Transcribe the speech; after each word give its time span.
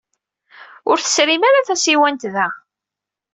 Ur 0.89 0.97
tserrim 0.99 1.43
ara 1.49 1.67
tasiwant 1.67 2.23
da. 2.35 2.47